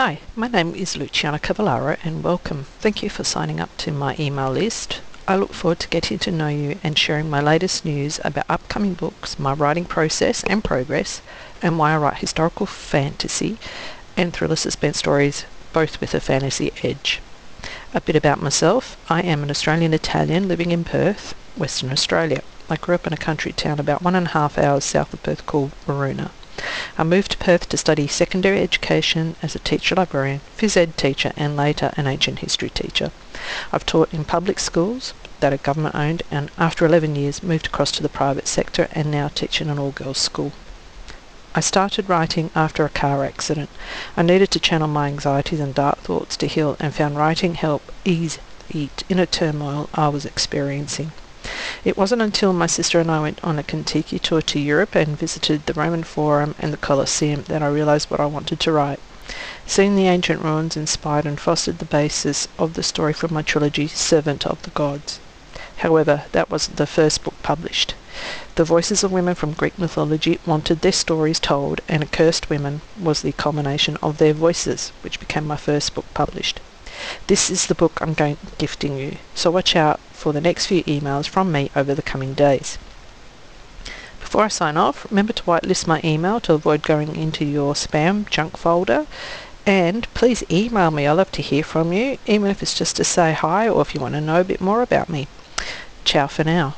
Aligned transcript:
Hi, 0.00 0.20
my 0.36 0.46
name 0.46 0.76
is 0.76 0.96
Luciana 0.96 1.40
Cavallaro 1.40 1.98
and 2.04 2.22
welcome. 2.22 2.66
Thank 2.78 3.02
you 3.02 3.10
for 3.10 3.24
signing 3.24 3.58
up 3.58 3.76
to 3.78 3.90
my 3.90 4.14
email 4.16 4.52
list. 4.52 5.00
I 5.26 5.34
look 5.34 5.52
forward 5.52 5.80
to 5.80 5.88
getting 5.88 6.20
to 6.20 6.30
know 6.30 6.46
you 6.46 6.78
and 6.84 6.96
sharing 6.96 7.28
my 7.28 7.40
latest 7.40 7.84
news 7.84 8.20
about 8.22 8.48
upcoming 8.48 8.94
books, 8.94 9.40
my 9.40 9.52
writing 9.52 9.84
process 9.84 10.44
and 10.44 10.62
progress, 10.62 11.20
and 11.60 11.80
why 11.80 11.94
I 11.94 11.96
write 11.96 12.18
historical 12.18 12.64
fantasy 12.64 13.58
and 14.16 14.32
thriller 14.32 14.54
suspense 14.54 14.98
stories, 14.98 15.46
both 15.72 16.00
with 16.00 16.14
a 16.14 16.20
fantasy 16.20 16.70
edge. 16.84 17.20
A 17.92 18.00
bit 18.00 18.14
about 18.14 18.40
myself. 18.40 18.96
I 19.10 19.22
am 19.22 19.42
an 19.42 19.50
Australian 19.50 19.92
Italian 19.92 20.46
living 20.46 20.70
in 20.70 20.84
Perth, 20.84 21.34
Western 21.56 21.90
Australia. 21.90 22.42
I 22.70 22.76
grew 22.76 22.94
up 22.94 23.08
in 23.08 23.12
a 23.12 23.16
country 23.16 23.50
town 23.50 23.80
about 23.80 24.02
one 24.02 24.14
and 24.14 24.28
a 24.28 24.30
half 24.30 24.58
hours 24.58 24.84
south 24.84 25.12
of 25.12 25.24
Perth 25.24 25.44
called 25.44 25.72
Waroona. 25.88 26.30
I 27.00 27.04
moved 27.04 27.30
to 27.30 27.38
Perth 27.38 27.68
to 27.68 27.76
study 27.76 28.08
secondary 28.08 28.60
education 28.60 29.36
as 29.40 29.54
a 29.54 29.60
teacher 29.60 29.94
librarian, 29.94 30.40
phys 30.58 30.76
ed 30.76 30.96
teacher, 30.96 31.32
and 31.36 31.56
later 31.56 31.92
an 31.96 32.08
ancient 32.08 32.40
history 32.40 32.70
teacher. 32.70 33.12
I've 33.72 33.86
taught 33.86 34.12
in 34.12 34.24
public 34.24 34.58
schools 34.58 35.14
that 35.38 35.52
are 35.52 35.58
government 35.58 35.94
owned 35.94 36.24
and 36.28 36.50
after 36.58 36.84
11 36.84 37.14
years 37.14 37.40
moved 37.40 37.66
across 37.68 37.92
to 37.92 38.02
the 38.02 38.08
private 38.08 38.48
sector 38.48 38.88
and 38.90 39.12
now 39.12 39.28
teach 39.28 39.60
in 39.60 39.70
an 39.70 39.78
all 39.78 39.92
girls 39.92 40.18
school. 40.18 40.50
I 41.54 41.60
started 41.60 42.08
writing 42.08 42.50
after 42.56 42.84
a 42.84 42.88
car 42.88 43.24
accident. 43.24 43.70
I 44.16 44.22
needed 44.22 44.50
to 44.50 44.58
channel 44.58 44.88
my 44.88 45.06
anxieties 45.06 45.60
and 45.60 45.76
dark 45.76 45.98
thoughts 46.00 46.36
to 46.38 46.48
heal 46.48 46.76
and 46.80 46.92
found 46.92 47.16
writing 47.16 47.54
help 47.54 47.92
ease 48.04 48.38
the 48.70 48.88
inner 49.08 49.26
turmoil 49.26 49.88
I 49.94 50.08
was 50.08 50.26
experiencing. 50.26 51.12
It 51.84 51.96
wasn't 51.96 52.22
until 52.22 52.52
my 52.52 52.66
sister 52.66 52.98
and 52.98 53.08
I 53.08 53.20
went 53.20 53.38
on 53.44 53.56
a 53.56 53.62
Contiki 53.62 54.18
tour 54.18 54.42
to 54.42 54.58
Europe 54.58 54.96
and 54.96 55.16
visited 55.16 55.64
the 55.66 55.74
Roman 55.74 56.02
Forum 56.02 56.56
and 56.58 56.72
the 56.72 56.76
Colosseum 56.76 57.44
that 57.44 57.62
I 57.62 57.68
realised 57.68 58.10
what 58.10 58.18
I 58.18 58.26
wanted 58.26 58.58
to 58.58 58.72
write. 58.72 58.98
Seeing 59.64 59.94
the 59.94 60.08
ancient 60.08 60.42
ruins 60.42 60.76
inspired 60.76 61.24
and 61.24 61.38
fostered 61.38 61.78
the 61.78 61.84
basis 61.84 62.48
of 62.58 62.74
the 62.74 62.82
story 62.82 63.12
from 63.12 63.32
my 63.32 63.42
trilogy 63.42 63.86
Servant 63.86 64.44
of 64.44 64.60
the 64.62 64.70
Gods. 64.70 65.20
However, 65.76 66.24
that 66.32 66.50
wasn't 66.50 66.78
the 66.78 66.86
first 66.86 67.22
book 67.22 67.34
published. 67.44 67.94
The 68.56 68.64
voices 68.64 69.04
of 69.04 69.12
women 69.12 69.36
from 69.36 69.52
Greek 69.52 69.78
mythology 69.78 70.40
wanted 70.44 70.80
their 70.80 70.90
stories 70.90 71.38
told, 71.38 71.80
and 71.88 72.02
Accursed 72.02 72.50
Women 72.50 72.80
was 73.00 73.22
the 73.22 73.30
culmination 73.30 73.96
of 74.02 74.18
their 74.18 74.32
voices, 74.32 74.90
which 75.02 75.20
became 75.20 75.46
my 75.46 75.56
first 75.56 75.94
book 75.94 76.06
published. 76.12 76.58
This 77.28 77.50
is 77.50 77.66
the 77.66 77.76
book 77.76 78.00
I'm 78.00 78.14
going 78.14 78.36
gifting 78.58 78.98
you, 78.98 79.18
so 79.36 79.52
watch 79.52 79.76
out 79.76 80.00
for 80.18 80.32
the 80.32 80.40
next 80.40 80.66
few 80.66 80.82
emails 80.82 81.28
from 81.28 81.52
me 81.52 81.70
over 81.76 81.94
the 81.94 82.02
coming 82.02 82.34
days. 82.34 82.76
Before 84.18 84.42
I 84.42 84.48
sign 84.48 84.76
off, 84.76 85.06
remember 85.10 85.32
to 85.32 85.42
whitelist 85.44 85.86
my 85.86 86.00
email 86.02 86.40
to 86.40 86.54
avoid 86.54 86.82
going 86.82 87.14
into 87.14 87.44
your 87.44 87.74
spam 87.74 88.28
junk 88.28 88.56
folder. 88.56 89.06
And 89.64 90.12
please 90.14 90.42
email 90.50 90.90
me. 90.90 91.06
I 91.06 91.12
love 91.12 91.30
to 91.32 91.42
hear 91.42 91.62
from 91.62 91.92
you, 91.92 92.18
even 92.26 92.50
if 92.50 92.62
it's 92.62 92.76
just 92.76 92.96
to 92.96 93.04
say 93.04 93.32
hi 93.32 93.68
or 93.68 93.80
if 93.80 93.94
you 93.94 94.00
want 94.00 94.14
to 94.14 94.20
know 94.20 94.40
a 94.40 94.44
bit 94.44 94.60
more 94.60 94.82
about 94.82 95.08
me. 95.08 95.28
Ciao 96.04 96.26
for 96.26 96.42
now. 96.42 96.74